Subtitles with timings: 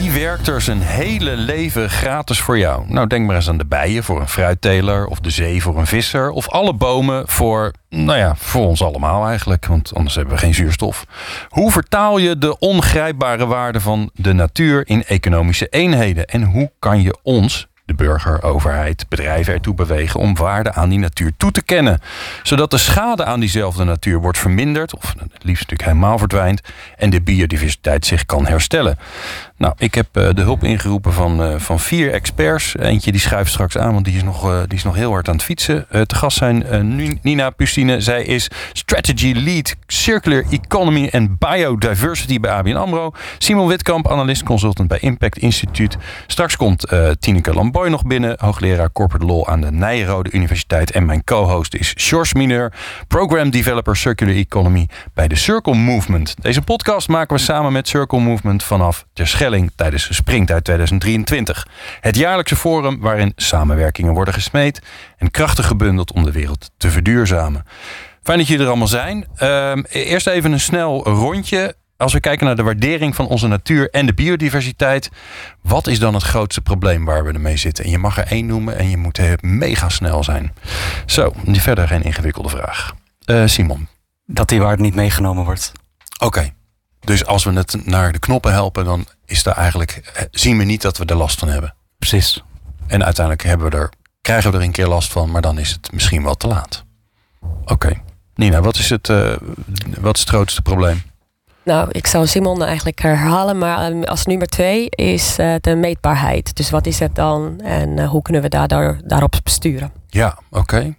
[0.00, 2.84] Wie werkt er zijn hele leven gratis voor jou?
[2.88, 5.86] Nou, denk maar eens aan de bijen voor een fruitteler, of de zee voor een
[5.86, 10.40] visser, of alle bomen voor, nou ja, voor ons allemaal eigenlijk, want anders hebben we
[10.40, 11.06] geen zuurstof.
[11.48, 16.26] Hoe vertaal je de ongrijpbare waarde van de natuur in economische eenheden?
[16.26, 20.98] En hoe kan je ons, de burger, overheid, bedrijven ertoe bewegen om waarde aan die
[20.98, 22.00] natuur toe te kennen.
[22.42, 26.60] Zodat de schade aan diezelfde natuur wordt verminderd, of het liefst natuurlijk helemaal verdwijnt,
[26.96, 28.98] en de biodiversiteit zich kan herstellen.
[29.60, 32.76] Nou, ik heb uh, de hulp ingeroepen van, uh, van vier experts.
[32.78, 35.28] Eentje die schuift straks aan, want die is nog, uh, die is nog heel hard
[35.28, 35.86] aan het fietsen.
[36.06, 36.64] te gast zijn
[37.22, 38.00] Nina Pustine.
[38.00, 43.12] Zij is Strategy Lead Circular Economy and Biodiversity bij ABN AMRO.
[43.38, 45.96] Simon Witkamp, analist consultant bij Impact Instituut.
[46.26, 48.36] Straks komt Tineke Lamboy nog binnen.
[48.38, 50.90] Hoogleraar Corporate Law aan de Nijrode Universiteit.
[50.90, 52.72] En mijn co-host is George Mineur,
[53.08, 56.34] Program Developer Circular Economy bij de Circle Movement.
[56.40, 61.66] Deze podcast maken we samen met Circle Movement vanaf Terschelling tijdens Springtijd 2023.
[62.00, 64.82] Het jaarlijkse forum waarin samenwerkingen worden gesmeed
[65.16, 67.64] en krachten gebundeld om de wereld te verduurzamen.
[68.22, 69.26] Fijn dat jullie er allemaal zijn.
[69.42, 71.74] Uh, eerst even een snel rondje.
[71.96, 75.10] Als we kijken naar de waardering van onze natuur en de biodiversiteit,
[75.62, 77.84] wat is dan het grootste probleem waar we ermee zitten?
[77.84, 80.54] En je mag er één noemen en je moet mega snel zijn.
[81.06, 82.92] Zo, verder geen ingewikkelde vraag.
[83.26, 83.88] Uh, Simon.
[84.26, 85.72] Dat die waarde niet meegenomen wordt.
[86.18, 86.52] Oké.
[87.00, 90.64] Dus als we het naar de knoppen helpen, dan is daar eigenlijk, eh, zien we
[90.64, 91.74] niet dat we er last van hebben.
[91.98, 92.42] Precies.
[92.86, 95.70] En uiteindelijk hebben we er, krijgen we er een keer last van, maar dan is
[95.70, 96.84] het misschien wel te laat.
[97.64, 98.02] Oké.
[98.34, 99.36] Nina, wat is, het, uh,
[100.00, 101.02] wat is het grootste probleem?
[101.62, 106.56] Nou, ik zou Simon eigenlijk herhalen, maar ehm, als nummer twee is uh, de meetbaarheid.
[106.56, 109.92] Dus wat is het dan en hoe kunnen we daardoor, daarop besturen?
[110.08, 110.58] Ja, oké.
[110.58, 110.96] Okay.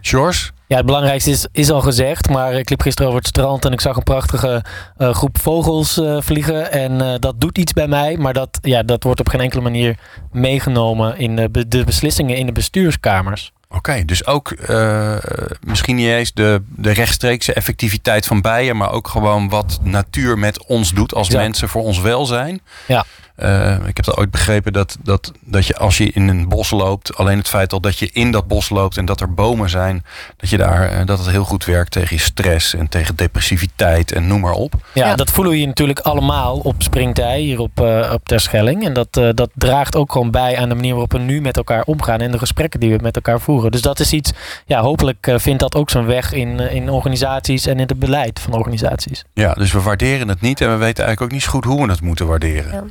[0.00, 0.50] George?
[0.68, 3.72] Ja, het belangrijkste is, is al gezegd, maar ik liep gisteren over het strand en
[3.72, 4.64] ik zag een prachtige
[4.98, 6.72] uh, groep vogels uh, vliegen.
[6.72, 9.62] En uh, dat doet iets bij mij, maar dat, ja, dat wordt op geen enkele
[9.62, 9.98] manier
[10.32, 13.52] meegenomen in de, de beslissingen in de bestuurskamers.
[13.68, 14.56] Oké, okay, dus ook
[15.60, 20.66] misschien niet eens de, de rechtstreekse effectiviteit van bijen, maar ook gewoon wat natuur met
[20.66, 21.38] ons doet als ja.
[21.38, 22.60] mensen voor ons welzijn.
[22.86, 23.04] Ja.
[23.36, 26.70] Uh, ik heb dat ooit begrepen dat, dat, dat je als je in een bos
[26.70, 29.70] loopt, alleen het feit al dat je in dat bos loopt en dat er bomen
[29.70, 30.04] zijn,
[30.36, 34.12] dat je daar uh, dat het heel goed werkt tegen je stress en tegen depressiviteit
[34.12, 34.74] en noem maar op.
[34.92, 35.14] Ja, ja.
[35.14, 38.84] dat voelen we hier natuurlijk allemaal op Springtij, hier op, uh, op Terschelling.
[38.84, 41.82] En dat, dat draagt ook gewoon bij aan de manier waarop we nu met elkaar
[41.82, 43.70] omgaan en de gesprekken die we met elkaar voeren.
[43.70, 44.32] Dus dat is iets,
[44.66, 48.52] ja, hopelijk vindt dat ook zijn weg in, in organisaties en in het beleid van
[48.52, 49.24] organisaties.
[49.34, 51.86] Ja, dus we waarderen het niet en we weten eigenlijk ook niet zo goed hoe
[51.86, 52.72] we het moeten waarderen.
[52.72, 52.84] Ja.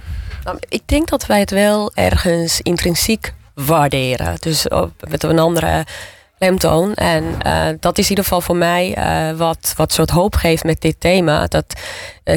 [0.46, 4.36] Nou, ik denk dat wij het wel ergens intrinsiek waarderen.
[4.40, 4.68] Dus
[5.10, 5.86] met een andere
[6.38, 6.94] lemtoon.
[6.94, 10.64] En uh, dat is in ieder geval voor mij uh, wat, wat soort hoop geeft
[10.64, 11.48] met dit thema.
[11.48, 11.74] Dat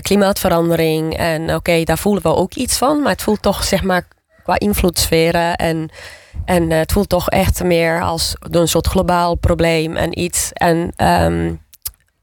[0.03, 3.03] klimaatverandering en oké, daar voelen we ook iets van.
[3.03, 4.09] Maar het voelt toch zeg maar
[4.43, 5.91] qua invloedssferen en,
[6.45, 10.51] en het voelt toch echt meer als een soort globaal probleem en iets.
[10.53, 11.61] En um,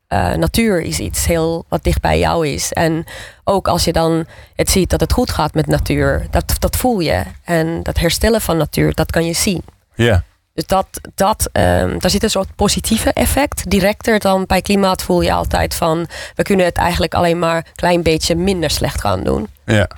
[0.10, 2.74] uh, natuur is iets heel wat dicht bij jou is.
[2.74, 3.06] En
[3.44, 7.00] ook als je dan het ziet dat het goed gaat met natuur, dat, dat voel
[7.00, 7.24] je.
[7.44, 9.62] En dat herstellen van natuur, dat kan je zien.
[9.96, 10.24] Ja.
[10.54, 13.70] Dus dat, dat, um, daar zit een soort positieve effect.
[13.70, 16.08] Directer dan bij klimaat voel je altijd van...
[16.36, 19.48] we kunnen het eigenlijk alleen maar een klein beetje minder slecht gaan doen.
[19.66, 19.90] Ja.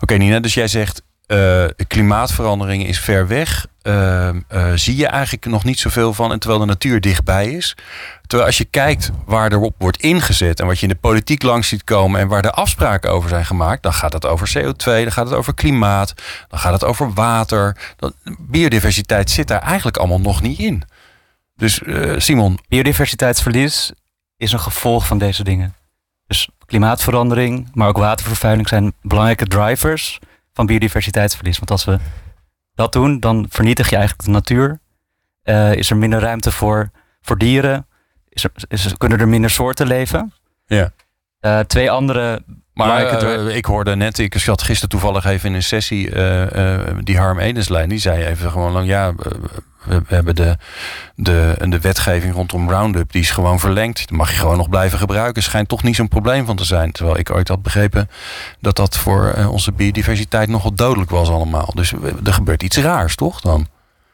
[0.00, 3.66] Oké Nina, dus jij zegt uh, klimaatverandering is ver weg.
[3.88, 6.32] Uh, uh, zie je eigenlijk nog niet zoveel van.
[6.32, 7.76] En terwijl de natuur dichtbij is.
[8.26, 10.60] Terwijl als je kijkt waar erop wordt ingezet.
[10.60, 12.20] En wat je in de politiek langs ziet komen.
[12.20, 13.82] En waar de afspraken over zijn gemaakt.
[13.82, 14.84] Dan gaat het over CO2.
[14.84, 16.14] Dan gaat het over klimaat.
[16.48, 17.76] Dan gaat het over water.
[18.38, 20.82] Biodiversiteit zit daar eigenlijk allemaal nog niet in.
[21.56, 21.80] Dus
[22.16, 22.58] Simon.
[22.68, 23.92] Biodiversiteitsverlies
[24.36, 25.74] is een gevolg van deze dingen.
[26.26, 30.18] Dus klimaatverandering, maar ook watervervuiling zijn belangrijke drivers
[30.52, 31.58] van biodiversiteitsverlies.
[31.58, 31.98] Want als we
[32.78, 34.80] dat doen, dan vernietig je eigenlijk de natuur.
[35.44, 36.90] Uh, is er minder ruimte voor,
[37.20, 37.86] voor dieren?
[38.28, 40.32] Is er, is, kunnen er minder soorten leven?
[40.66, 40.92] Ja.
[41.40, 42.42] Uh, twee andere.
[42.72, 46.10] Maar uh, ik hoorde net, ik zat gisteren toevallig even in een sessie,
[47.02, 49.14] die Harm Edenslijn, die zei even gewoon, ja,
[49.84, 50.56] we, hebben de,
[51.14, 53.98] de, de wetgeving rondom Roundup, die is gewoon verlengd.
[53.98, 55.42] Dat mag je gewoon nog blijven gebruiken.
[55.42, 56.92] Schijnt toch niet zo'n probleem van te zijn.
[56.92, 58.10] Terwijl ik ooit had begrepen
[58.60, 61.70] dat dat voor eh, onze biodiversiteit nogal dodelijk was allemaal.
[61.74, 61.92] Dus
[62.24, 63.66] er gebeurt iets raars, toch dan?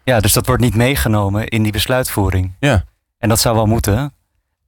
[0.04, 2.52] Ja, dus dat wordt niet meegenomen in die besluitvoering.
[2.60, 2.84] Ja.
[3.18, 4.12] En dat zou wel moeten.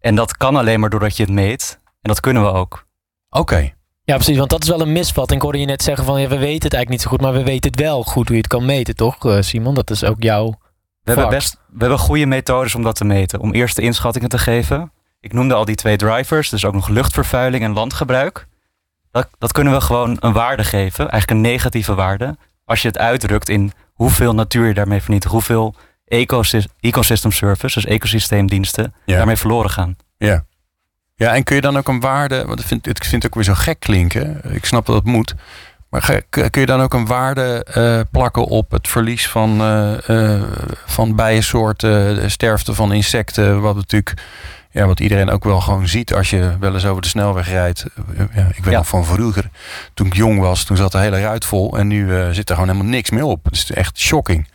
[0.00, 1.78] En dat kan alleen maar doordat je het meet.
[1.82, 2.86] En dat kunnen we ook.
[3.30, 3.74] Oké.
[4.04, 4.36] Ja, precies.
[4.36, 5.38] Want dat is wel een misvatting.
[5.38, 7.32] Ik hoorde je net zeggen van ja, we weten het eigenlijk niet zo goed, maar
[7.32, 9.74] we weten het wel goed hoe je het kan meten, toch, eh, Simon?
[9.74, 10.58] Dat is ook jouw.
[11.14, 13.40] We hebben, best, we hebben goede methodes om dat te meten.
[13.40, 14.92] Om eerst de inschattingen te geven.
[15.20, 18.46] Ik noemde al die twee drivers, dus ook nog luchtvervuiling en landgebruik.
[19.10, 22.36] Dat, dat kunnen we gewoon een waarde geven, eigenlijk een negatieve waarde.
[22.64, 25.74] Als je het uitdrukt in hoeveel natuur je daarmee vernietigt, hoeveel
[26.06, 29.16] ecosys- ecosystem service, dus ecosysteemdiensten, Ja.
[29.16, 29.96] daarmee verloren gaan.
[30.18, 30.44] Ja.
[31.14, 33.34] Ja, en kun je dan ook een waarde, want ik vind, ik vind het ook
[33.34, 34.40] weer zo gek klinken.
[34.54, 35.34] Ik snap dat het moet.
[35.96, 39.60] Maar kun je dan ook een waarde eh, plakken op het verlies van,
[40.06, 40.42] eh,
[40.86, 44.14] van bijensoorten, de sterfte van insecten, wat natuurlijk,
[44.70, 47.84] ja, wat iedereen ook wel gewoon ziet als je wel eens over de snelweg rijdt.
[48.34, 48.78] Ja, ik weet Ja.
[48.78, 49.48] nog van vroeger,
[49.94, 52.70] toen ik jong was, toen zat de hele ruit vol en nu zit er gewoon
[52.70, 53.44] helemaal niks meer op.
[53.44, 54.48] Het is echt shocking.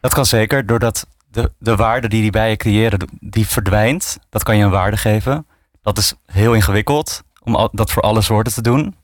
[0.00, 4.18] Dat kan zeker, doordat de, de waarde die die bijen creëren, die verdwijnt.
[4.30, 5.46] Dat kan je een waarde geven.
[5.82, 8.94] Dat is heel ingewikkeld om al- dat voor alle soorten te doen.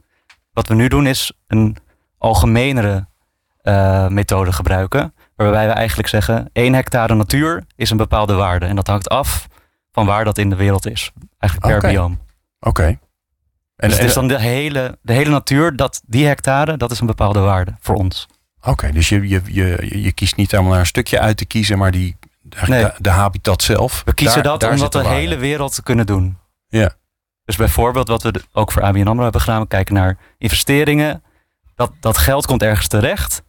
[0.56, 1.76] Wat we nu doen is een
[2.18, 3.06] algemenere
[3.62, 5.14] eh, methode gebruiken.
[5.34, 8.66] Waarbij we eigenlijk zeggen, 1 hectare natuur is een bepaalde waarde.
[8.66, 9.46] En dat hangt af
[9.92, 11.12] van waar dat in de wereld is.
[11.38, 12.18] Eigenlijk per bioom.
[12.60, 12.82] Oké.
[12.84, 12.98] En,
[13.76, 17.00] Dus het en- is dan de hele, de hele natuur, dat, die hectare, dat is
[17.00, 18.26] een bepaalde waarde voor ons.
[18.62, 21.78] Oké, dus je, je, je, je kiest niet helemaal naar een stukje uit te kiezen,
[21.78, 22.16] maar die,
[22.66, 22.86] Nee.
[22.98, 24.02] de, habitat zelf.
[24.04, 26.38] We kiezen daar- dat daar om zit dat de hele wereld te kunnen doen.
[26.68, 26.90] Ja.
[27.46, 29.60] Dus bijvoorbeeld wat we ook voor ABN AMRO hebben gedaan.
[29.60, 31.22] We kijken naar investeringen.
[31.74, 33.42] Dat, dat geld komt ergens terecht.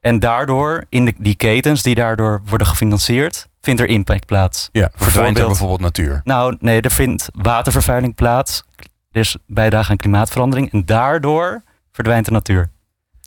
[0.00, 4.68] En daardoor, in de, die ketens die daardoor worden gefinancierd, vindt er impact plaats.
[4.72, 6.20] Ja, verdwijnt er Bijvoorbeeld- natuur.
[6.24, 8.64] Nou, nee, er vindt watervervuiling plaats.
[9.12, 10.72] Dus bijdrage aan klimaatverandering.
[10.72, 11.62] En daardoor
[11.92, 12.70] verdwijnt de natuur.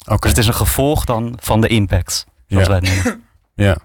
[0.05, 0.19] Oké.
[0.19, 2.25] Dus het is een gevolg dan van de impact.
[2.47, 2.71] Zoals Ja.
[2.79, 3.23] wij het noemen.
[3.55, 3.77] Ja.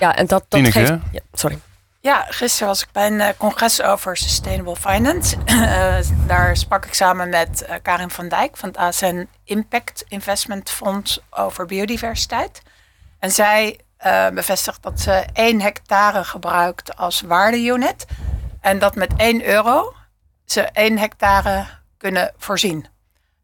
[0.00, 0.72] Ja, en dat, dat Tineke?
[0.78, 0.92] geeft.
[1.12, 1.58] Ja, sorry.
[2.02, 5.36] Ja, gisteren was ik bij een eh, congres over Sustainable Finance.
[5.46, 10.70] Eh, daar sprak ik samen met eh, Karin van Dijk van het ASN Impact Investment
[10.70, 12.62] Fonds over biodiversiteit.
[13.18, 13.80] En zij
[14.32, 18.06] bevestigt dat ze 1 hectare gebruikt als waardeunit.
[18.60, 19.94] En dat met 1 euro
[20.44, 21.66] ze 1 hectare
[21.98, 22.86] kunnen voorzien.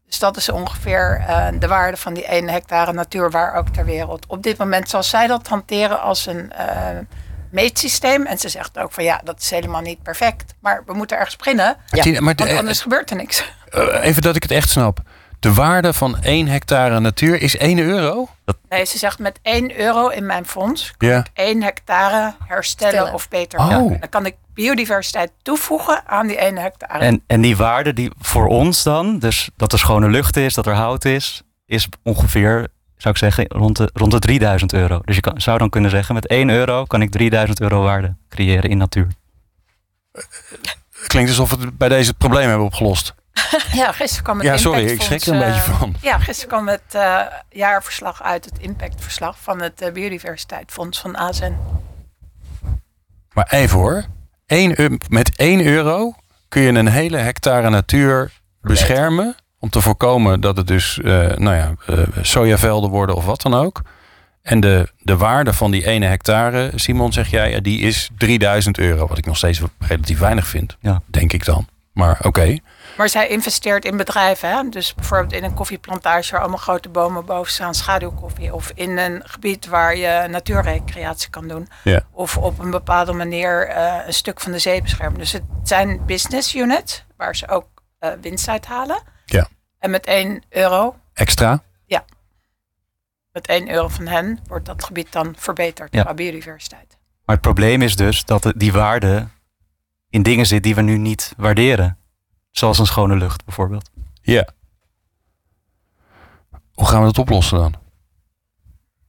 [0.05, 1.25] Dus dat is ongeveer
[1.59, 4.25] de waarde van die 1 hectare natuur waar ook ter wereld.
[4.27, 6.51] Op dit moment zal zij dat hanteren als een
[7.51, 8.25] meetsysteem.
[8.25, 10.53] En ze zegt ook van ja, dat is helemaal niet perfect.
[10.59, 12.01] Maar we moeten ergens beginnen, Ja.
[12.03, 13.43] Tine, maar de- want anders gebeurt er niks.
[13.69, 14.99] eh, even dat ik het echt snap.
[15.39, 18.27] De waarde van 1 hectare natuur is 1 euro?
[18.69, 21.25] Nee, ze zegt met 1 euro in mijn fonds Ja.
[21.33, 23.13] 1 hectare herstellen Stellen.
[23.13, 23.67] of beter Oh.
[23.67, 23.99] maken.
[23.99, 26.99] Dan kan ik biodiversiteit toevoegen aan die 1 hectare.
[26.99, 30.65] En, en die waarde die voor ons dan, dus dat er schone lucht is, dat
[30.65, 32.67] er hout is, is ongeveer,
[33.01, 35.01] zou ik zeggen, rond de, rond de 3000 euro.
[35.05, 38.15] Dus je kan, zou dan kunnen zeggen, met 1 euro kan ik 3000 euro waarde
[38.29, 39.07] creëren in natuur.
[41.07, 43.13] Klinkt alsof we bij deze het probleem hebben opgelost.
[43.71, 45.95] Ja, gisteren kwam het Ja, sorry, ik schrik er een eh, beetje van.
[46.01, 51.55] Ja, gisteren kwam het eh, jaarverslag uit, het impactverslag van het eh, Biodiversiteitsfonds van ASN.
[53.33, 54.05] Maar even hoor.
[54.45, 56.13] 1 eu- met 1 euro
[56.47, 58.31] kun je een hele hectare natuur
[58.61, 59.35] beschermen.
[59.59, 63.53] Om te voorkomen dat het dus eh, nou ja, eh, sojavelden worden of wat dan
[63.53, 63.81] ook.
[64.41, 68.77] En de, de waarde van die ene hectare, Simon, zeg jij, eh, die is 3000
[68.77, 69.07] euro.
[69.07, 70.77] Wat ik nog steeds relatief weinig vind.
[70.79, 71.01] Ja.
[71.05, 71.67] Denk ik dan.
[71.93, 72.57] Maar oké.
[72.97, 74.49] Maar zij investeert in bedrijven.
[74.49, 74.69] Hè?
[74.69, 78.53] Dus bijvoorbeeld in een koffieplantage waar allemaal grote bomen boven staan, schaduwkoffie.
[78.53, 81.67] Of in een gebied waar je natuurrecreatie kan doen.
[81.83, 82.01] Ja.
[82.11, 85.19] Of op een bepaalde manier eh, een stuk van de zee beschermen.
[85.19, 87.67] Dus het zijn business units waar ze ook
[87.99, 89.01] eh, winst uit halen.
[89.25, 89.47] Ja.
[89.79, 91.63] En met 1 euro, Extra.
[93.31, 96.03] met 1 euro van hen, wordt dat gebied dan verbeterd Ja.
[96.03, 96.97] qua biodiversiteit.
[97.25, 99.27] Maar het probleem is dus dat die waarde
[100.09, 101.97] in dingen zit die we nu niet waarderen.
[102.51, 103.89] Zoals een schone lucht bijvoorbeeld.
[104.21, 104.47] Ja.
[106.73, 107.73] Hoe gaan we dat oplossen dan?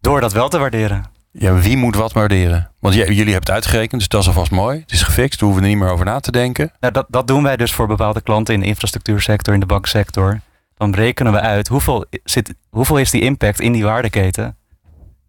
[0.01, 1.05] Door dat wel te waarderen.
[1.31, 2.71] Ja, wie moet wat waarderen?
[2.79, 4.81] Want jullie hebben het uitgerekend, dus dat is alvast mooi.
[4.81, 6.73] Het is gefixt, daar hoeven we er niet meer over na te denken.
[6.81, 10.41] Nou, dat, dat doen wij dus voor bepaalde klanten in de infrastructuursector, in de banksector.
[10.81, 14.57] Dan rekenen we uit hoeveel, zit, hoeveel is die impact in die waardeketen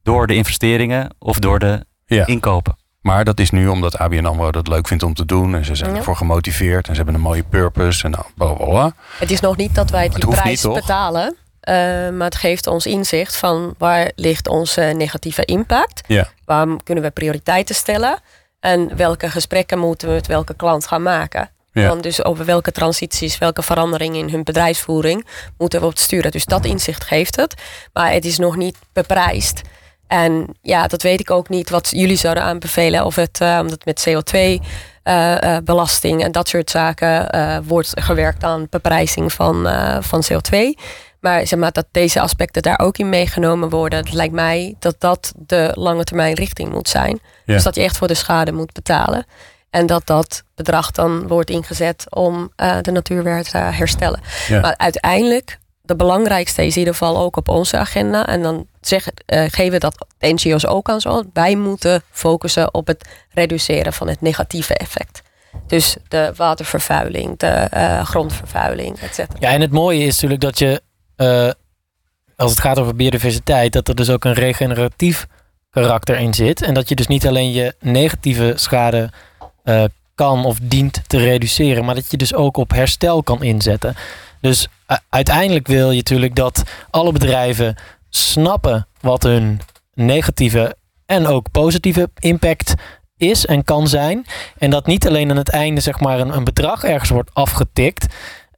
[0.03, 2.25] door de investeringen of door de Ja.
[2.25, 2.75] inkopen.
[3.01, 5.55] Maar dat is nu omdat ABN AMRO dat leuk vindt om te doen.
[5.55, 5.97] En ze zijn Ja.
[5.97, 6.87] ervoor gemotiveerd.
[6.87, 8.03] En ze hebben een mooie purpose.
[8.03, 8.91] En nou, bla bla bla.
[9.19, 11.35] Het is nog niet dat wij Het die hoeft prijs niet, betalen.
[11.59, 11.73] eh,
[12.09, 16.01] maar het geeft ons inzicht van waar ligt onze negatieve impact.
[16.07, 16.27] Ja.
[16.45, 18.19] Waar kunnen we prioriteiten stellen.
[18.59, 21.49] En welke gesprekken moeten we met welke klant gaan maken.
[21.71, 21.87] Ja.
[21.87, 26.31] Dan dus over welke transities, welke veranderingen in hun bedrijfsvoering moeten we op het sturen.
[26.31, 27.53] Dus dat inzicht geeft het.
[27.93, 29.61] Maar het is nog niet beprijsd.
[30.07, 33.05] En ja, dat weet ik ook niet wat jullie zouden aanbevelen.
[33.05, 39.67] Of het, uh, omdat met CO2-belasting en dat soort zaken wordt gewerkt aan beprijzing van,
[40.01, 40.57] van CO2.
[41.21, 43.99] Maar zeg maar dat deze aspecten daar ook in meegenomen worden.
[43.99, 47.19] Het lijkt mij dat dat de lange termijn richting moet zijn.
[47.45, 49.25] Dus dat je echt voor de schade moet betalen.
[49.71, 54.19] En dat dat bedrag dan wordt ingezet om uh, de natuur weer te herstellen.
[54.49, 58.27] Maar uiteindelijk, de belangrijkste is in ieder geval ook op onze agenda.
[58.27, 61.23] En dan zeg, uh, geven dat NGO's ook aan zo.
[61.33, 65.21] Wij moeten focussen op het reduceren van het negatieve effect.
[65.67, 69.37] Dus de watervervuiling, de uh, grondvervuiling, et cetera.
[69.39, 70.81] Ja, en het mooie is natuurlijk dat je,
[72.35, 75.27] als het gaat over biodiversiteit, dat er dus ook een regeneratief
[75.69, 76.61] karakter in zit.
[76.61, 79.09] En dat je dus niet alleen je negatieve schade
[79.63, 79.83] uh,
[80.15, 83.95] kan of dient te reduceren, maar dat je dus ook op herstel kan inzetten.
[84.41, 87.75] Dus uh, uiteindelijk wil je natuurlijk dat alle bedrijven
[88.09, 89.61] snappen wat hun
[89.93, 90.75] negatieve
[91.05, 92.73] en ook positieve impact
[93.17, 94.25] is en kan zijn.
[94.57, 98.05] En dat niet alleen aan het einde zeg maar een, een bedrag ergens wordt afgetikt.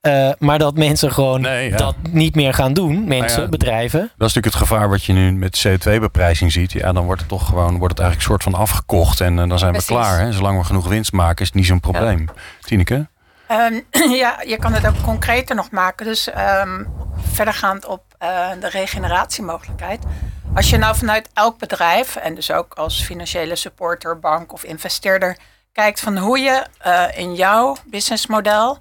[0.08, 1.78] Uh, maar dat mensen gewoon nee, ja.
[1.78, 3.08] dat niet meer gaan doen.
[3.08, 4.00] Mensen, ja, bedrijven.
[4.00, 6.72] Dat is natuurlijk het gevaar wat je nu met CO2-beprijzing ziet.
[6.72, 9.22] Ja, dan wordt het toch gewoon wordt het eigenlijk soort van afgekocht.
[9.22, 9.90] En uh, dan zijn Precies.
[9.90, 10.20] we klaar.
[10.20, 10.32] Hè?
[10.32, 12.20] Zolang we genoeg winst maken, is het niet zo'n probleem.
[12.20, 12.42] Ja.
[12.62, 13.08] Tineke?
[13.52, 13.84] Um,
[14.24, 16.06] ja, je kan het ook concreter nog maken.
[16.06, 16.30] Dus
[16.66, 16.88] um,
[17.32, 20.04] verdergaand op uh, de regeneratiemogelijkheid.
[20.56, 25.38] Als je nou vanuit elk bedrijf, en dus ook als financiële supporter, bank of investeerder,
[25.74, 26.66] kijkt van hoe je
[27.16, 28.80] in jouw businessmodel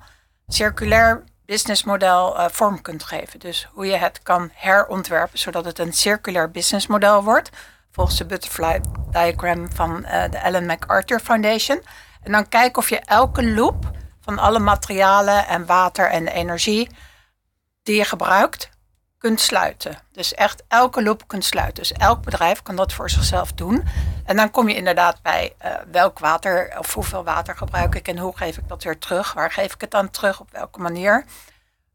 [0.48, 3.40] circulair businessmodel uh, vorm kunt geven.
[3.40, 7.50] Dus hoe je het kan herontwerpen zodat het een circulair businessmodel wordt.
[7.90, 8.80] Volgens de butterfly
[9.10, 11.82] diagram van uh, de Ellen MacArthur Foundation.
[12.22, 16.88] En dan kijken of je elke loop van alle materialen en water en energie
[17.82, 18.70] die je gebruikt,
[19.22, 19.98] kunt sluiten.
[20.12, 21.82] Dus echt elke loop kunt sluiten.
[21.82, 23.84] Dus elk bedrijf kan dat voor zichzelf doen.
[24.24, 28.18] En dan kom je inderdaad bij uh, welk water of hoeveel water gebruik ik en
[28.18, 29.32] hoe geef ik dat weer terug?
[29.32, 30.40] Waar geef ik het dan terug?
[30.40, 31.24] Op welke manier?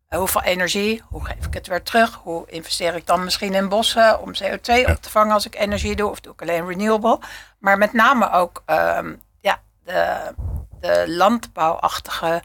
[0.09, 1.03] Uh, hoeveel energie?
[1.09, 2.13] Hoe geef ik het weer terug?
[2.13, 5.95] Hoe investeer ik dan misschien in bossen om CO2 op te vangen als ik energie
[5.95, 6.09] doe?
[6.09, 7.19] Of doe ik alleen renewable?
[7.59, 10.33] Maar met name ook um, ja, de,
[10.79, 12.41] de landbouwachtige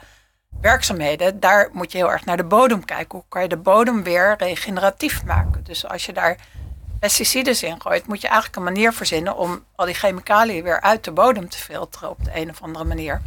[0.60, 3.18] werkzaamheden, daar moet je heel erg naar de bodem kijken.
[3.18, 5.64] Hoe kan je de bodem weer regeneratief maken?
[5.64, 6.36] Dus als je daar
[7.00, 11.04] pesticiden in gooit, moet je eigenlijk een manier verzinnen om al die chemicaliën weer uit
[11.04, 13.22] de bodem te filteren op de een of andere manier.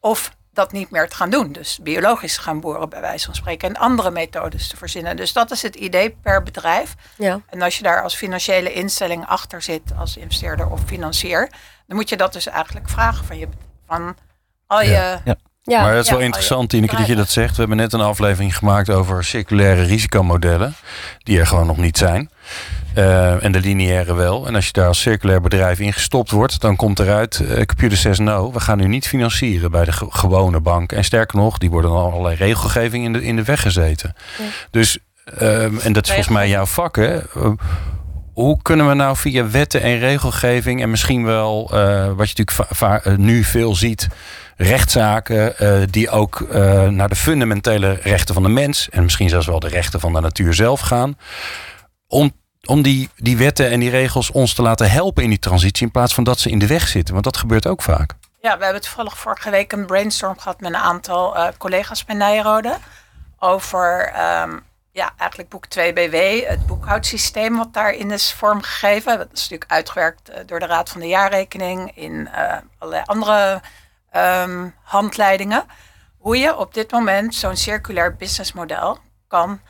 [0.00, 1.52] Of dat niet meer te gaan doen.
[1.52, 5.16] Dus biologisch gaan boeren, bij wijze van spreken, en andere methodes te verzinnen.
[5.16, 6.94] Dus dat is het idee per bedrijf.
[7.16, 7.40] Ja.
[7.50, 11.50] En als je daar als financiële instelling achter zit, als investeerder of financier,
[11.86, 13.48] dan moet je dat dus eigenlijk vragen van je
[13.86, 14.16] van
[14.66, 14.90] al je.
[14.90, 15.20] Ja.
[15.24, 17.50] Ja ja, maar het is wel interessant, Tineke, dat je dat zegt.
[17.50, 20.74] We hebben net een aflevering gemaakt over circulaire risicomodellen.
[21.22, 22.30] Die er gewoon nog niet zijn.
[22.96, 24.46] Uh, en de lineaire wel.
[24.46, 27.98] En als je daar als circulair bedrijf in gestopt wordt, dan komt eruit: uh, Computer
[27.98, 30.92] says no, we gaan u niet financieren bij de gewone bank.
[30.92, 34.14] En sterker nog, die worden al allerlei regelgeving in de, in de weg gezeten.
[34.70, 34.98] Dus,
[35.40, 37.18] uh, en dat is volgens mij jouw vak, hè?
[38.32, 41.70] hoe kunnen we nou via wetten en regelgeving en misschien wel,
[42.16, 44.08] wat je natuurlijk nu veel ziet,
[44.56, 49.46] rechtszaken uh, die ook uh, naar de fundamentele rechten van de mens en misschien zelfs
[49.46, 51.18] wel de rechten van de natuur zelf gaan.
[52.06, 52.32] Om,
[52.64, 55.92] om die, die wetten en die regels ons te laten helpen in die transitie in
[55.92, 57.12] plaats van dat ze in de weg zitten.
[57.12, 58.12] Want dat gebeurt ook vaak.
[58.40, 62.16] Ja, we hebben toevallig vorige week een brainstorm gehad met een aantal uh, collega's bij
[62.16, 62.76] Nijrode.
[63.38, 69.18] Over um, ja, eigenlijk boek 2BW, het boekhoudsysteem wat daarin is vormgegeven.
[69.18, 72.28] Dat is natuurlijk uitgewerkt door de Raad van de Jaarrekening in
[72.78, 73.60] allerlei andere
[74.16, 75.64] um, handleidingen.
[76.18, 79.60] Hoe je op dit moment zo'n circulair businessmodel kan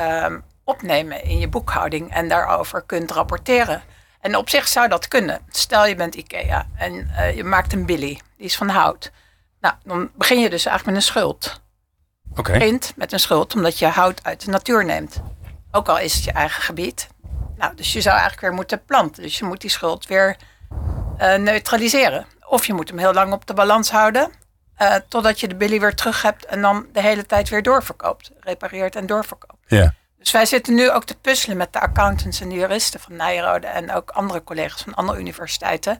[0.00, 3.82] um, opnemen in je boekhouding en daarover kunt rapporteren.
[4.20, 5.40] En op zich zou dat kunnen.
[5.48, 9.10] Stel je bent IKEA en uh, je maakt een Billy, die is van hout.
[9.60, 11.60] Nou, dan begin je dus eigenlijk met een schuld.
[12.30, 12.40] Oké.
[12.40, 12.58] Okay.
[12.58, 15.22] Begint met een schuld omdat je hout uit de natuur neemt.
[15.70, 17.08] Ook al is het je eigen gebied.
[17.56, 19.22] Nou, dus je zou eigenlijk weer moeten planten.
[19.22, 20.36] Dus je moet die schuld weer
[21.18, 22.26] uh, neutraliseren.
[22.48, 24.30] Of je moet hem heel lang op de balans houden.
[24.78, 28.30] Uh, totdat je de billy weer terug hebt en dan de hele tijd weer doorverkoopt.
[28.40, 29.62] Repareert en doorverkoopt.
[29.66, 29.94] Ja.
[30.18, 33.66] Dus wij zitten nu ook te puzzelen met de accountants en de juristen van Nijrode
[33.66, 35.98] en ook andere collega's van andere universiteiten.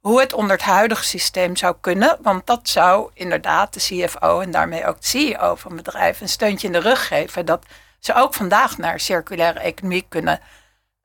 [0.00, 2.18] Hoe het onder het huidige systeem zou kunnen.
[2.22, 6.28] Want dat zou inderdaad de CFO en daarmee ook de CEO van het bedrijf een
[6.28, 7.46] steuntje in de rug geven.
[7.46, 7.64] Dat
[7.98, 10.40] ze ook vandaag naar circulaire economie kunnen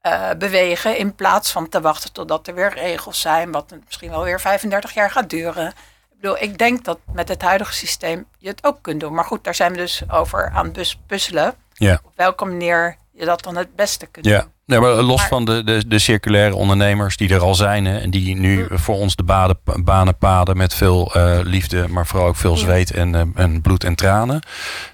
[0.08, 0.98] uh, bewegen.
[0.98, 3.52] In plaats van te wachten totdat er weer regels zijn.
[3.52, 5.68] Wat misschien wel weer 35 jaar gaat duren.
[5.68, 9.14] Ik bedoel, ik denk dat met het huidige systeem je het ook kunt doen.
[9.14, 11.54] Maar goed, daar zijn we dus over aan het puzzelen.
[11.74, 12.00] Ja.
[12.04, 14.50] Op welke manier je dat dan het beste kunt Ja, doen.
[14.66, 17.98] nee, maar los Maar- van de, de, de circulaire ondernemers die er al zijn hè,
[18.00, 18.78] en die nu Mm.
[18.80, 22.92] voor ons de baden, banen paden met veel eh, liefde, maar vooral ook veel zweet
[22.92, 24.42] en, eh, en bloed en tranen.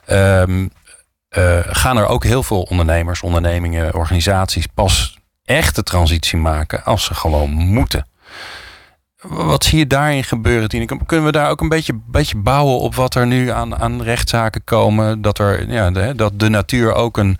[0.05, 0.67] ehm,
[1.29, 7.03] eh, gaan er ook heel veel ondernemers, ondernemingen, organisaties pas echt de transitie maken als
[7.03, 8.05] ze gewoon moeten.
[9.21, 10.87] Wat zie je daarin gebeuren?
[11.05, 14.63] Kunnen we daar ook een beetje, beetje bouwen op wat er nu aan, aan rechtszaken
[14.63, 15.21] komen?
[15.21, 17.37] Dat, er, ja, de, dat de natuur ook een,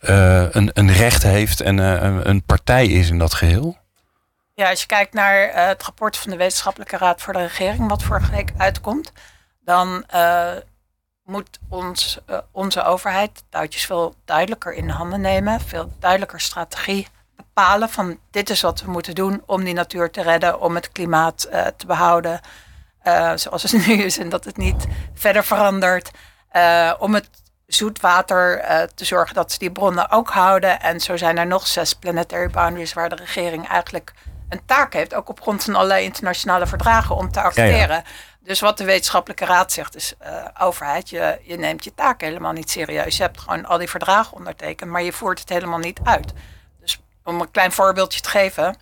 [0.00, 3.76] eh, een, een recht heeft en eh, een, partij is in dat geheel?
[4.54, 8.02] Ja, als je kijkt naar het rapport van de Wetenschappelijke Raad voor de Regering, wat
[8.02, 9.12] vorige week uitkomt,
[9.64, 10.04] dan
[11.30, 17.08] moet ons, eh, onze overheid touwtjes veel duidelijker in de handen nemen, veel duidelijker strategie
[17.36, 20.92] bepalen van dit is wat we moeten doen om die natuur te redden, om het
[20.92, 22.40] klimaat eh, te behouden
[23.02, 26.10] eh, zoals het nu is en dat het niet verder verandert,
[26.98, 27.28] om het
[27.66, 30.80] zoetwater te zorgen dat ze die bronnen ook houden.
[30.80, 34.12] En zo zijn er nog zes planetary boundaries waar de regering eigenlijk
[34.48, 38.04] een taak heeft, ook op grond van allerlei internationale verdragen, om te acteren.
[38.42, 42.52] Dus wat de wetenschappelijke raad zegt is, eh, overheid, je, je neemt je taak helemaal
[42.52, 43.16] niet serieus.
[43.16, 46.32] Je hebt gewoon al die verdragen ondertekend, maar je voert het helemaal niet uit.
[46.80, 48.76] Dus om een klein voorbeeldje te geven,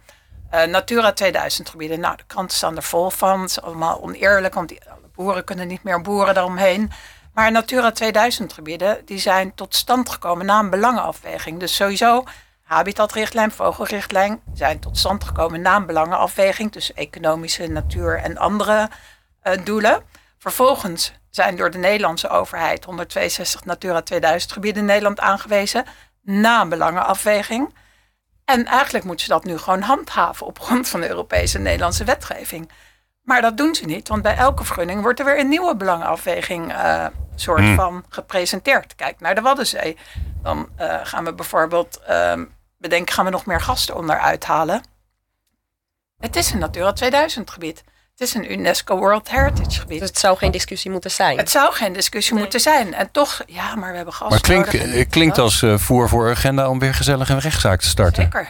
[0.51, 4.55] eh, Natura 2000 gebieden, nou de kranten staan er vol van, het is allemaal oneerlijk,
[4.55, 4.81] want die,
[5.19, 6.91] boeren kunnen niet meer boeren daaromheen.
[7.35, 11.61] Maar Natura 2000 gebieden, die zijn tot stand gekomen na een belangenafweging.
[11.61, 12.25] Dus sowieso
[12.63, 18.89] habitatrichtlijn, vogelrichtlijn zijn tot stand gekomen na een belangenafweging tussen economische, natuur en andere
[19.65, 20.03] doelen.
[20.39, 25.85] Vervolgens zijn door de Nederlandse overheid 162 Natura 2000 gebieden in Nederland aangewezen
[26.23, 27.75] na een belangenafweging.
[28.45, 32.05] En eigenlijk moeten ze dat nu gewoon handhaven op grond van de Europese en Nederlandse
[32.05, 32.71] wetgeving.
[33.23, 36.73] Maar dat doen ze niet, want bij elke vergunning wordt er weer een nieuwe belangenafweging
[36.73, 37.75] eh, soort Hmm.
[37.75, 38.95] van gepresenteerd.
[38.95, 39.97] Kijk naar de Waddenzee.
[40.43, 42.45] Dan eh, gaan we bijvoorbeeld ehm,
[42.79, 44.83] bedenken, gaan we nog meer gasten onderuit halen?
[46.19, 47.85] Het is een Natura 2000 gebied.
[48.19, 50.01] Het is een UNESCO World Heritage gebied.
[50.01, 51.39] Dus het zou geen discussie moeten zijn.
[51.39, 52.43] Het zou geen discussie Nee.
[52.43, 52.95] moeten zijn.
[52.95, 56.31] En toch, ja, maar we hebben gas Maar en eh, klinkt als eh, voer voor
[56.31, 58.23] agenda om weer gezellig een rechtszaak te starten.
[58.23, 58.49] Zeker.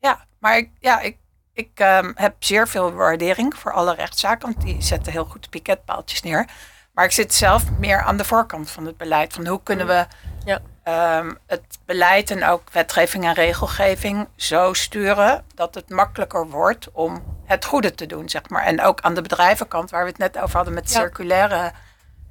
[0.00, 1.16] Ja, maar ik, ja, ik,
[1.52, 5.48] ik ehm, heb zeer veel waardering voor alle rechtszaken, want die zetten heel goed de
[5.48, 6.46] piketpaaltjes neer.
[6.94, 9.32] Maar ik zit zelf meer aan de voorkant van het beleid.
[9.32, 10.06] Van hoe kunnen we
[10.44, 10.60] Ja.
[10.82, 17.40] Ehm, het beleid en ook wetgeving en regelgeving zo sturen dat het makkelijker wordt om
[17.44, 18.62] het goede te doen, zeg maar.
[18.64, 20.98] En ook aan de bedrijvenkant, waar we het net over hadden met Ja.
[21.00, 21.72] circulaire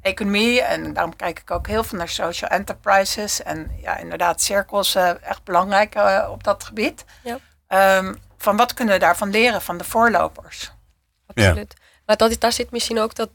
[0.01, 0.61] economie.
[0.61, 3.43] En daarom kijk ik ook heel veel naar social enterprises.
[3.43, 7.05] En ja, inderdaad, cirkels eh, echt belangrijk eh, op dat gebied.
[7.23, 7.37] Ja.
[7.67, 10.71] Ehm, van wat kunnen we daarvan leren van de voorlopers?
[11.35, 11.73] Absoluut.
[12.05, 13.29] Maar dat, is- daar zit misschien ook dat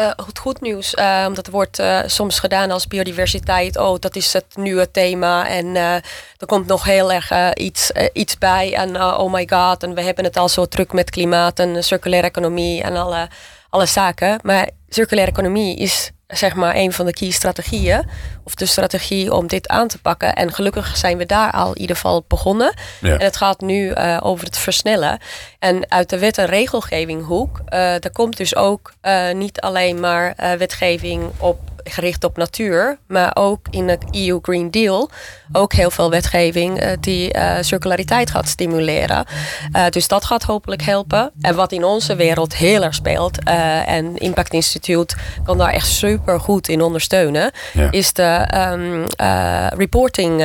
[0.00, 0.94] eh, het goed nieuws.
[0.94, 3.76] eh, omdat er wordt eh, soms gedaan als biodiversiteit.
[3.76, 5.48] Oh, dat is het nieuwe thema.
[5.48, 5.94] En eh,
[6.38, 8.74] er komt nog heel erg eh, iets, eh, iets bij.
[8.74, 9.82] En eh, oh my god.
[9.82, 13.28] En we hebben het al zo druk met klimaat en circulaire economie en alle,
[13.70, 14.38] alle zaken.
[14.42, 18.08] Maar circulaire economie is zeg maar een van de key strategieën.
[18.44, 20.34] Of de strategie om dit aan te pakken.
[20.34, 22.74] En gelukkig zijn we daar al in ieder geval begonnen.
[23.00, 23.12] Ja.
[23.18, 25.18] En het gaat nu eh, over het versnellen.
[25.58, 30.00] En uit de wet en regelgeving hoek, eh daar komt dus ook eh, niet alleen
[30.00, 35.10] maar wetgeving op, gericht op natuur, maar ook in de EU Green Deal
[35.52, 39.24] ook heel veel wetgeving eh, die eh, circulariteit gaat stimuleren.
[39.72, 41.30] Eh, dus dat gaat hopelijk helpen.
[41.40, 46.40] En wat in onze wereld heel erg speelt, en Impact Institute kan daar echt super
[46.40, 47.90] goed in ondersteunen, Ja.
[47.90, 50.44] is de ehm, eh, reporting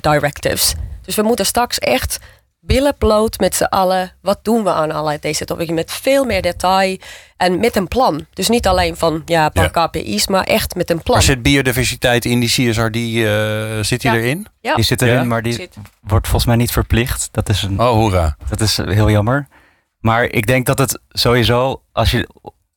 [0.00, 0.74] directives.
[1.02, 2.18] Dus we moeten straks echt
[2.66, 4.12] billen bloot met z'n allen.
[4.22, 5.70] Wat doen we aan alle deze topics?
[5.72, 6.96] Met veel meer detail
[7.36, 8.26] en met een plan.
[8.32, 11.16] Dus niet alleen van ja, een paar KPI's, maar echt met een plan.
[11.16, 14.16] Maar zit biodiversiteit in die CSR, die, eh, zit die Ja.
[14.16, 14.46] erin?
[14.60, 14.74] Ja.
[14.74, 15.24] Die zit erin, Ja?
[15.24, 15.76] maar die Zit.
[16.00, 17.28] wordt volgens mij niet verplicht.
[17.32, 18.36] Dat is, een, Oh, hoera.
[18.48, 19.46] dat is heel jammer.
[20.00, 22.28] Maar ik denk dat het sowieso, als je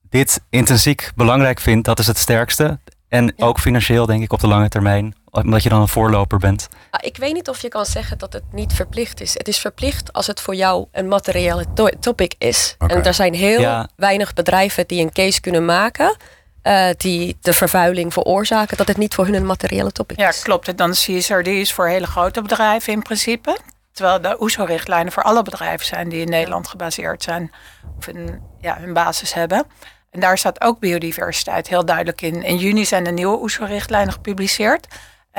[0.09, 2.79] dit intrinsiek belangrijk vindt, dat is het sterkste.
[3.07, 3.45] En Ja.
[3.45, 5.15] ook financieel, denk ik, op de lange termijn.
[5.31, 6.67] Omdat je dan een voorloper bent.
[6.91, 9.33] Ah, Ik weet niet of je kan zeggen dat het niet verplicht is.
[9.33, 12.75] Het is verplicht als het voor jou een materiële to- topic is.
[12.79, 12.93] Oké.
[12.93, 13.87] En er zijn heel Ja.
[13.95, 16.15] weinig bedrijven die een case kunnen maken.
[16.61, 20.41] eh, die de vervuiling veroorzaken, dat het niet voor hun een materiële topic Ja, is.
[20.41, 20.67] klopt.
[20.67, 23.57] En dan is CSRD is voor hele grote bedrijven in principe.
[23.93, 27.51] Terwijl de OESO-richtlijnen voor alle bedrijven zijn die in Nederland gebaseerd zijn.
[27.97, 29.63] Of een, ja, hun basis hebben.
[30.11, 32.43] En daar staat ook biodiversiteit heel duidelijk in.
[32.43, 34.87] In juni zijn de nieuwe OESO-richtlijnen gepubliceerd.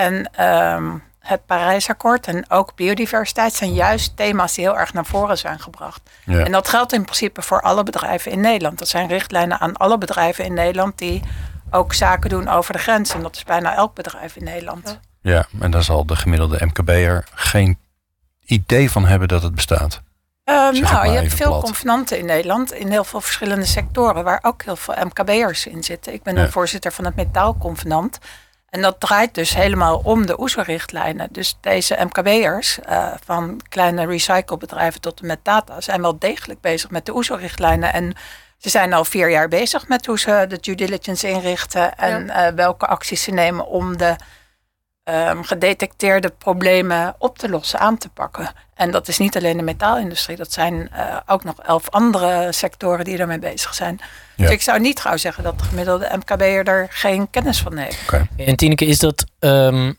[0.00, 5.38] En ehm, het Parijsakkoord en ook biodiversiteit zijn juist thema's die heel erg naar voren
[5.38, 6.00] zijn gebracht.
[6.24, 6.44] Ja.
[6.44, 8.78] En dat geldt in principe voor alle bedrijven in Nederland.
[8.78, 11.22] Dat zijn richtlijnen aan alle bedrijven in Nederland die
[11.70, 13.14] ook zaken doen over de grens.
[13.14, 14.98] En dat is bijna elk bedrijf in Nederland.
[15.22, 17.78] Ja, en daar zal de gemiddelde MKB'er geen
[18.44, 20.02] idee van hebben dat het bestaat.
[20.44, 21.62] Ehm, nou, maar je hebt veel plat.
[21.62, 26.12] convenanten in Nederland in heel veel verschillende sectoren waar ook heel veel MKB'ers in zitten.
[26.12, 26.44] Ik ben Ja.
[26.44, 28.18] de voorzitter van het metaalconvenant.
[28.70, 31.28] En dat draait dus helemaal om de OESO-richtlijnen.
[31.30, 36.90] Dus deze MKB'ers, eh, van kleine recyclebedrijven tot en met data, zijn wel degelijk bezig
[36.90, 37.92] met de OESO-richtlijnen.
[37.92, 38.14] En
[38.58, 42.52] ze zijn al vier jaar bezig met hoe ze de due diligence inrichten en eh,
[42.54, 44.16] welke acties ze nemen om de
[45.04, 48.52] ehm, gedetecteerde problemen op te lossen, aan te pakken.
[48.74, 53.04] En dat is niet alleen de metaalindustrie, dat zijn eh, ook nog elf andere sectoren
[53.04, 53.98] die daarmee bezig zijn.
[54.36, 54.44] Ja.
[54.44, 57.98] Dus ik zou niet gauw zeggen dat de gemiddelde MKB'er er geen kennis van heeft.
[58.36, 59.24] En Tineke, is dat.
[59.38, 59.92] ehm,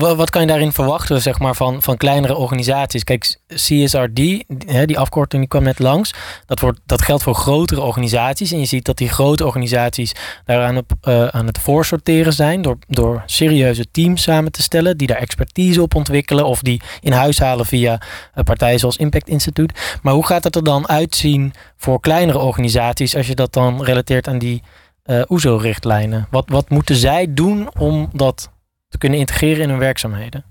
[0.00, 3.04] wat kan je daarin verwachten, zeg maar, van, van kleinere organisaties?
[3.04, 4.46] Kijk, CSRD, die,
[4.86, 6.14] die afkorting die kwam net langs.
[6.46, 8.52] Dat, wordt, dat geldt voor grotere organisaties.
[8.52, 10.12] En je ziet dat die grote organisaties
[10.44, 12.62] daar aan, op, eh, aan het voorsorteren zijn.
[12.62, 14.96] Door, door serieuze teams samen te stellen.
[14.96, 16.46] Die daar expertise op ontwikkelen.
[16.46, 18.00] Of die in huis halen via
[18.34, 19.74] eh, partijen zoals Impact Institute.
[20.02, 23.16] Maar hoe gaat het er dan uitzien voor kleinere organisaties.
[23.16, 24.62] als je dat dan relateert aan die
[25.02, 26.26] eh OESO-richtlijnen?
[26.30, 28.50] Wat, wat moeten zij doen om dat
[28.90, 30.44] te kunnen integreren in hun werkzaamheden?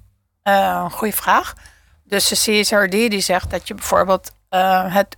[0.44, 1.54] Een goede vraag.
[2.04, 5.18] Dus de CSRD die zegt dat je bijvoorbeeld eh, het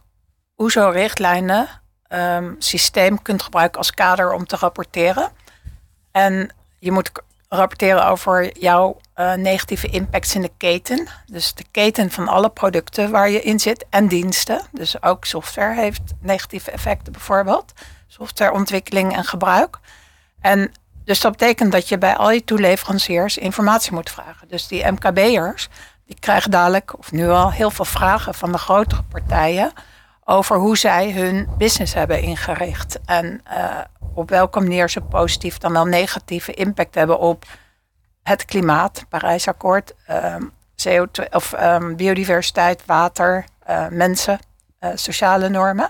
[0.57, 1.67] OESO-richtlijnen
[2.07, 5.31] ehm, systeem kunt gebruiken als kader om te rapporteren.
[6.11, 7.11] En je moet
[7.49, 11.07] rapporteren over jouw eh, negatieve impacts in de keten.
[11.25, 14.61] Dus de keten van alle producten waar je in zit en diensten.
[14.71, 17.73] Dus ook software heeft negatieve effecten bijvoorbeeld.
[18.07, 19.77] Softwareontwikkeling en gebruik.
[20.41, 20.71] En
[21.11, 24.47] dus dat betekent dat je bij al je toeleveranciers informatie moet vragen.
[24.47, 25.69] Dus die MKB'ers,
[26.05, 29.71] die krijgen dadelijk, of nu al, heel veel vragen van de grotere partijen
[30.23, 32.99] over hoe zij hun business hebben ingericht.
[33.05, 33.77] En eh,
[34.13, 37.45] op welke manier ze positief dan wel negatieve impact hebben op
[38.23, 40.43] het klimaat, Parijsakkoord, ehm,
[40.75, 44.39] CO2, of ehm, biodiversiteit, water, eh, mensen,
[44.79, 45.89] eh, sociale normen.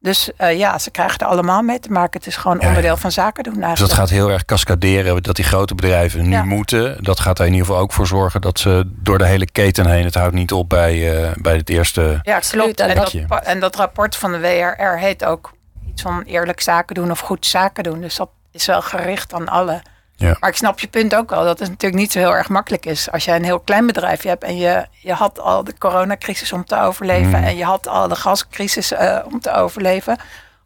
[0.00, 2.18] Dus eh, ja, ze krijgen er allemaal mee te maken.
[2.18, 2.68] Het is gewoon Ja, ja.
[2.68, 3.90] onderdeel van zaken doen Dus eigenlijk.
[3.96, 5.22] dat gaat heel erg cascaderen.
[5.22, 6.44] Dat die grote bedrijven nu Ja.
[6.44, 7.02] moeten.
[7.04, 9.86] Dat gaat er in ieder geval ook voor zorgen dat ze door de hele keten
[9.86, 10.04] heen.
[10.04, 12.18] Het houdt niet op bij, eh, bij het eerste.
[12.22, 12.64] Ja, Absoluut.
[12.64, 12.80] klopt.
[12.80, 12.96] En En
[13.28, 15.52] dat- en dat rapport van de WRR heet ook
[15.88, 18.00] iets van eerlijk zaken doen of goed zaken doen.
[18.00, 19.82] Dus dat is wel gericht aan alle.
[20.20, 20.36] Ja.
[20.40, 22.86] Maar ik snap je punt ook wel dat het natuurlijk niet zo heel erg makkelijk
[22.86, 23.10] is.
[23.10, 26.64] Als jij een heel klein bedrijf hebt en je, je had al de coronacrisis om
[26.64, 27.44] te overleven Mm.
[27.44, 30.16] en je had al de gascrisis eh, om te overleven.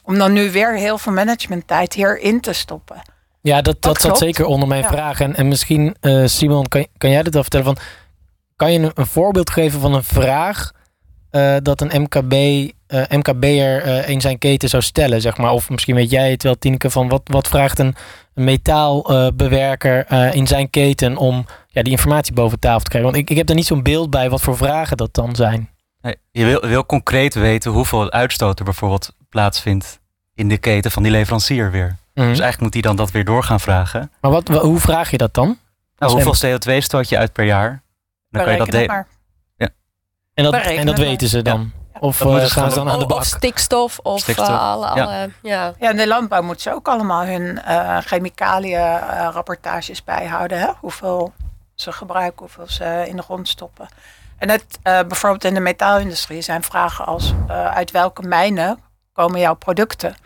[0.03, 3.03] Om dan nu weer heel veel managementtijd hierin te stoppen.
[3.41, 4.89] Ja, dat, dat, Dat zat zeker onder mijn Ja.
[4.89, 5.21] vraag.
[5.21, 7.67] En, en misschien, eh, Simon, kan, kan jij dat wel vertellen?
[7.67, 7.77] Van,
[8.57, 10.71] kan je een, een voorbeeld geven van een vraag
[11.33, 12.33] eh, dat een MKB,
[12.87, 15.21] eh MKB'er eh, in zijn keten zou stellen?
[15.21, 15.51] Zeg maar?
[15.51, 17.95] Of misschien weet jij het wel, Tineke, van wat, wat vraagt een
[18.35, 23.11] metaalbewerker eh, in zijn keten om ja, die informatie boven tafel te krijgen?
[23.13, 25.71] Want ik, ik heb er niet zo'n beeld bij wat voor vragen dat dan zijn.
[26.01, 30.01] Nee, je wil, wil concreet weten hoeveel uitstoot er bijvoorbeeld plaatsvindt
[30.35, 31.97] in de keten van die leverancier weer.
[32.15, 32.27] Mhm.
[32.29, 34.11] Dus eigenlijk moet hij dan dat weer door gaan vragen.
[34.21, 35.59] Maar wat, wa- hoe vraag je dat dan?
[35.99, 37.83] Nou, hoeveel CO2 stoot je uit per jaar?
[38.31, 39.07] Dan kan je dat maar.
[40.35, 41.05] En dat, en dat we.
[41.05, 41.73] weten ze dan?
[42.01, 43.25] Of eh, gaan ze dan aan de Of bak?
[43.25, 45.05] stikstof of Stikstof, eh, alle, ja.
[45.05, 45.75] alle ja.
[45.79, 50.59] Ja, in de landbouw moeten ze ook allemaal hun eh chemicaliën eh, rapportages bijhouden.
[50.59, 50.69] Hè?
[50.81, 51.33] Hoeveel
[51.75, 53.89] ze gebruiken, hoeveel ze in de grond stoppen.
[54.43, 58.79] En het, eh, bijvoorbeeld in de metaalindustrie zijn vragen als eh, uit welke mijnen
[59.13, 60.17] komen jouw producten?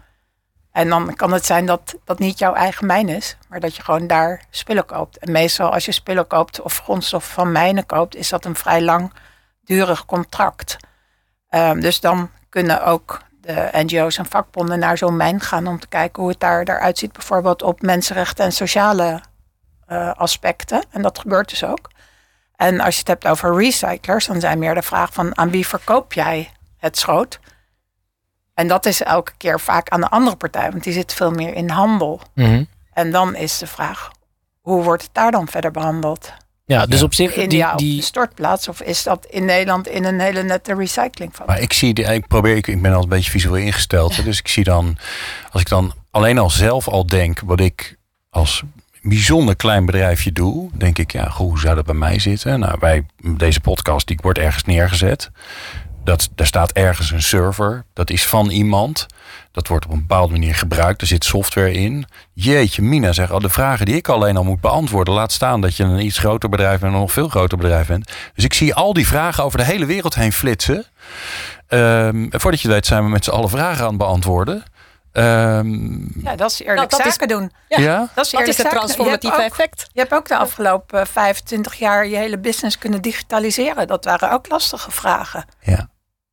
[0.72, 3.82] En dan kan het zijn dat dat niet jouw eigen mijn is, maar dat je
[3.82, 5.18] gewoon daar spullen koopt.
[5.18, 8.82] En meestal als je spullen koopt of grondstoffen van mijnen koopt, is dat een vrij
[9.66, 10.76] langdurig contract.
[11.48, 15.88] Ehm, dus dan kunnen ook de NGO's en vakbonden naar zo'n mijn gaan om te
[15.88, 19.20] kijken hoe het daar eruit ziet, bijvoorbeeld op mensenrechten en sociale
[19.86, 20.84] eh, aspecten.
[20.90, 21.90] En dat gebeurt dus ook.
[22.56, 25.66] En als je het hebt over recyclers, dan zijn meer de vraag van aan wie
[25.66, 27.40] verkoop jij het schroot?
[28.54, 31.54] En dat is elke keer vaak aan de andere partij, want die zit veel meer
[31.54, 32.20] in handel.
[32.34, 32.64] Mhm.
[32.92, 34.10] En dan is de vraag,
[34.60, 36.32] hoe wordt het daar dan verder behandeld?
[36.68, 40.20] Ja, dus op zich, In die, die, stortplaats of is dat in Nederland in een
[40.20, 41.46] hele nette recycling van?
[41.46, 44.16] Maar ik zie, de, ik probeer, ik, ik ben al een beetje visueel ingesteld.
[44.16, 44.96] hè, Dus ik zie dan,
[45.50, 47.96] als ik dan alleen al zelf al denk wat ik
[48.30, 48.62] als
[49.02, 52.60] bijzonder klein bedrijfje doe, denk ik, ja, goh, hoe zou dat bij mij zitten?
[52.60, 55.30] Nou, bij deze podcast, die wordt ergens neergezet.
[56.06, 59.06] Dat, daar staat ergens een server, dat is van iemand.
[59.52, 61.00] Dat wordt op een bepaalde manier gebruikt.
[61.00, 62.06] Er zit software in.
[62.32, 65.14] Jeetje, Mina zegt al de vragen die ik alleen al moet beantwoorden.
[65.14, 68.12] Laat staan dat je een iets groter bedrijf en een nog veel groter bedrijf bent.
[68.34, 70.84] Dus ik zie al die vragen over de hele wereld heen flitsen.
[71.66, 74.62] Ehm, voordat je het weet zijn we met z'n allen vragen aan het beantwoorden.
[75.12, 75.92] Ehm,
[76.22, 77.52] Ja, dat is eerlijk Nou, dat is- zaken doen.
[77.68, 77.78] ja.
[77.80, 78.08] Ja.
[78.14, 79.88] Dat is, eerlijk is het transformatieve je hebt ook, effect?
[79.92, 83.86] Je hebt ook de afgelopen 25 jaar je hele business kunnen digitaliseren.
[83.86, 85.44] Dat waren ook lastige vragen.
[85.60, 85.88] Ja.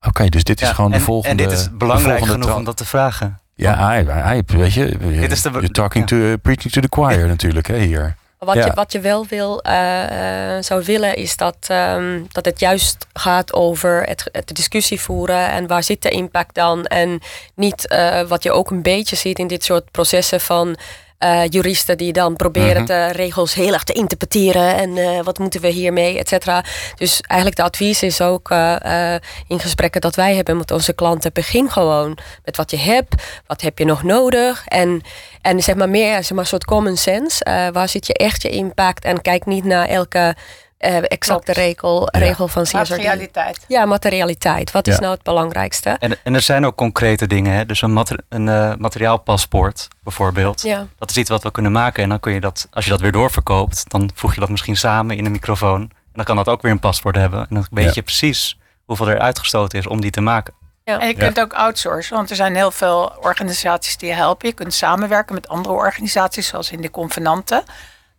[0.07, 1.43] Oké, dus dit is Ja, gewoon de en, volgende.
[1.43, 3.39] En dit is belangrijk genoeg om dat te vragen.
[3.55, 6.17] Ja, hij, hij, weet je, Dit is de- you're talking ja.
[6.17, 8.15] to, preaching to the choir natuurlijk, hè, hier.
[8.39, 8.65] Wat, Ja.
[8.65, 13.07] je, wat je wel wil, eh, eh, zou willen, is dat, ehm, dat het juist
[13.13, 16.85] gaat over het, het de discussie voeren en waar zit de impact dan.
[16.85, 17.19] En
[17.55, 20.75] niet eh, wat je ook een beetje ziet in dit soort processen van
[21.23, 22.85] eh, juristen die dan proberen Mhm.
[22.85, 26.63] de regels heel erg te interpreteren en eh, wat moeten we hiermee, et cetera.
[26.95, 29.15] Dus eigenlijk de advies is ook eh,
[29.47, 33.15] in gesprekken dat wij hebben met onze klanten, begin gewoon met wat je hebt,
[33.47, 35.01] wat heb je nog nodig en
[35.41, 37.45] en zeg maar meer zeg maar, een soort common sense.
[37.73, 39.05] Waar zit je echt je impact?
[39.05, 40.35] En kijk niet naar elke
[40.83, 42.19] eh, exacte regel, Ja.
[42.19, 42.73] regel van CSRD.
[42.89, 43.65] Materialiteit.
[43.67, 44.71] Ja, materialiteit.
[44.71, 45.89] Wat is nou het belangrijkste?
[45.89, 47.53] En, en er zijn ook concrete dingen.
[47.53, 47.65] Hè?
[47.65, 50.61] Dus een, mater- een eh, materiaalpaspoort bijvoorbeeld.
[50.61, 50.87] Ja.
[50.99, 52.03] Dat is iets wat we kunnen maken.
[52.03, 54.77] En dan kun je dat, als je dat weer doorverkoopt, dan voeg je dat misschien
[54.77, 55.81] samen in een microfoon.
[55.81, 57.39] En dan kan dat ook weer een paspoort hebben.
[57.39, 57.91] En dan weet Ja.
[57.93, 60.53] je precies hoeveel er uitgestoten is om die te maken.
[60.83, 64.47] En je kunt ook outsourcen, want er zijn heel veel organisaties die je helpen.
[64.47, 67.63] Je kunt samenwerken met andere organisaties, zoals in de convenanten.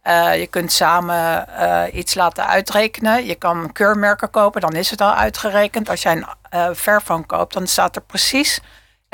[0.05, 3.27] Eh, je kunt samen eh, iets laten uitrekenen.
[3.27, 5.89] Je kan keurmerken kopen, dan is het al uitgerekend.
[5.89, 8.61] Als jij een eh Fairphone koopt, dan staat er precies.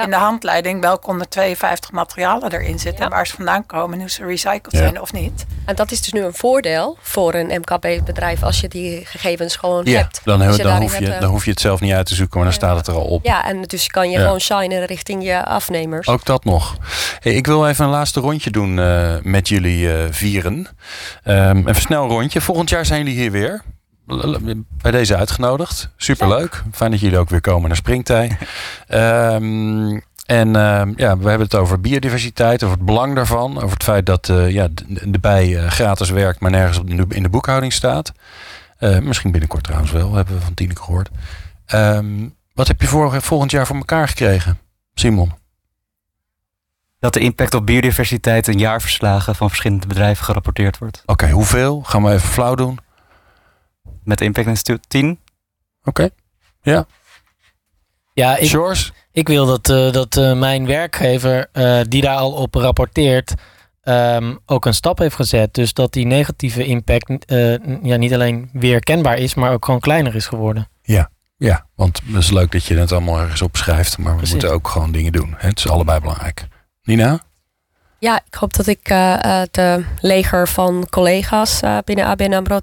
[0.05, 2.99] In de handleiding welke 152 materialen erin zitten.
[2.99, 3.05] Ja.
[3.05, 4.79] En waar ze vandaan komen en hoe ze recycled Ja.
[4.79, 5.47] zijn of niet.
[5.65, 9.85] En dat is dus nu een voordeel voor een MKB-bedrijf als je die gegevens gewoon
[9.85, 10.21] Ja, hebt.
[10.25, 12.37] dan, dan, hoef je, hebt, eh, dan hoef je het zelf niet uit te zoeken,
[12.37, 13.25] maar dan staat het er al op.
[13.25, 14.25] Ja, en dus kan je Ja.
[14.25, 16.09] gewoon shinen richting je afnemers.
[16.09, 16.77] Ook dat nog.
[17.21, 20.67] Hey, ik wil even een laatste rondje doen eh, met jullie eh, vieren.
[21.25, 22.41] Ehm even snel rondje.
[22.41, 23.63] Volgend jaar zijn jullie hier weer.
[24.83, 25.91] Bij deze uitgenodigd.
[25.97, 26.63] Superleuk.
[26.73, 28.37] Fijn dat jullie ook weer komen naar Springtij.
[28.87, 33.57] Ehm, en ehm, ja, we hebben het over biodiversiteit, over het belang daarvan.
[33.57, 36.97] Over het feit dat eh, ja, de, de bij eh, gratis werkt, maar nergens in
[36.97, 38.13] de, in de boekhouding staat.
[38.79, 41.09] Eh, misschien binnenkort trouwens wel, hebben we van Tineke gehoord.
[41.67, 44.59] Ehm, wat heb je voor, volgend jaar voor elkaar gekregen,
[44.95, 45.33] Simon?
[46.99, 51.03] Dat de impact op biodiversiteit in jaarverslagen van verschillende bedrijven gerapporteerd wordt.
[51.07, 51.83] Oké, hoeveel?
[51.83, 52.79] Gaan we even flauw doen.
[54.05, 55.19] Met de Impact Institute 10.
[55.85, 56.09] Oké.
[58.15, 58.93] Ja, ik, Shores?
[59.13, 63.35] ik wil dat, eh, dat eh, mijn werkgever, eh, die daar al op rapporteert,
[63.83, 65.55] ehm, ook een stap heeft gezet.
[65.55, 69.81] Dus dat die negatieve impact eh, ja, niet alleen weer kenbaar is, maar ook gewoon
[69.81, 70.69] kleiner is geworden.
[71.37, 73.99] Ja, want het is leuk dat je het allemaal ergens opschrijft.
[73.99, 74.33] Maar we Precies.
[74.35, 75.35] moeten ook gewoon dingen doen.
[75.39, 75.49] hè.
[75.49, 76.47] Het is allebei belangrijk.
[76.83, 77.21] Nina?
[78.01, 82.59] Ja, ik hoop dat ik eh, eh, de leger van collega's eh, binnen ABN AMRO,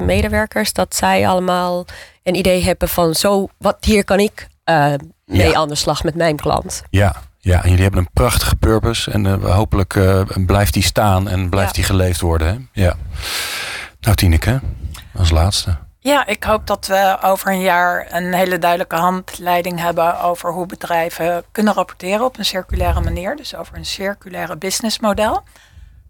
[0.00, 1.84] 20.000 medewerkers, dat zij allemaal
[2.22, 4.92] een idee hebben van zo, wat hier kan ik eh,
[5.24, 5.54] mee Ja.
[5.54, 6.82] aan de slag met mijn klant.
[6.90, 7.16] Ja.
[7.40, 9.10] Ja, en jullie hebben een prachtige purpose.
[9.10, 11.76] En eh, hopelijk eh, blijft die staan en blijft Ja.
[11.76, 12.48] die geleefd worden.
[12.72, 12.82] Hè?
[12.82, 12.94] Ja.
[14.00, 14.60] Nou, Tineke,
[15.16, 15.76] als laatste.
[16.08, 20.66] Ja, ik hoop dat we over een jaar een hele duidelijke handleiding hebben over hoe
[20.66, 23.36] bedrijven kunnen rapporteren op een circulaire manier.
[23.36, 25.42] Dus over een circulaire businessmodel.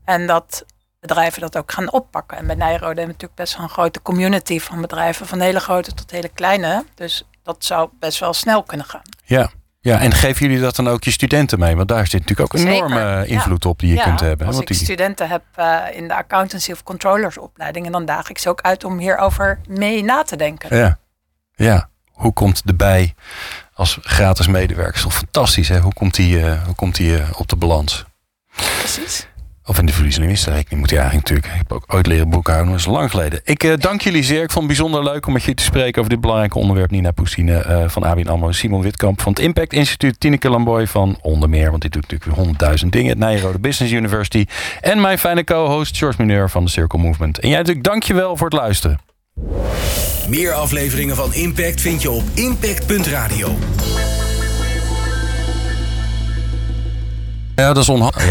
[0.04, 0.64] En dat
[1.00, 2.38] bedrijven dat ook gaan oppakken.
[2.38, 5.60] En bij Nijrode hebben we natuurlijk best wel een grote community van bedrijven, van hele
[5.60, 6.84] grote tot hele kleine.
[6.94, 9.08] Dus dat zou best wel snel kunnen gaan.
[9.24, 9.50] Ja.
[9.80, 11.76] Ja, en geven jullie dat dan ook je studenten mee?
[11.76, 13.22] Want daar zit natuurlijk ook een enorme ja.
[13.22, 14.46] invloed op die je Ja, kunt hebben.
[14.46, 18.04] Als Want ik die, studenten heb eh, in de accountancy of controllers opleiding, en dan
[18.04, 20.76] daag ik ze ook uit om hierover mee na te denken.
[20.76, 20.98] ja.
[21.54, 21.88] ja,
[22.18, 23.14] hoe komt de bij
[23.74, 24.94] als gratis medewerker?
[24.94, 25.80] is toch fantastisch, hè?
[25.80, 28.04] Hoe komt die, eh, hoe komt die eh, op de balans?
[28.78, 29.27] Precies.
[29.68, 31.54] Of in de verlies- en winstrekening moet hij eigenlijk natuurlijk.
[31.54, 33.40] Ik heb ook ooit leren boekhouden, dat is lang geleden.
[33.44, 34.42] Ik eh, dank jullie zeer.
[34.42, 36.90] Ik vond het bijzonder leuk om met je te spreken over dit belangrijke onderwerp.
[36.90, 41.18] Nina Poestine eh, van ABN AMRO, Simon Witkamp van het Impact Instituut, Tineke Lamboy van
[41.22, 44.44] onder meer, want dit doet natuurlijk weer honderdduizend dingen, het Nijrode Business University.
[44.80, 47.38] En mijn fijne co-host George Mineur van de Circle Movement.
[47.38, 48.98] En jij natuurlijk dankjewel voor het luisteren.
[50.28, 53.56] Meer afleveringen van Impact vind je op impact.radio.
[57.58, 58.22] Ja, dat is onhandig.